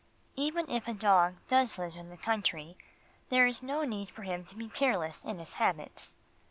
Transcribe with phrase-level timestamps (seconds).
[0.35, 2.75] Even if a dog does live in the country,
[3.29, 6.15] there is no need for him to be careless in his habits.